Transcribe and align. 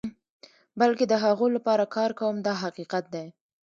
بلکې 0.79 1.05
د 1.07 1.13
هغو 1.23 1.45
لپاره 1.55 1.85
کار 1.95 2.11
کوم 2.19 2.35
دا 2.47 2.53
حقیقت 2.63 3.05
دی. 3.13 3.25